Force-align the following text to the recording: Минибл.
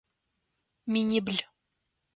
Минибл. 0.91 1.37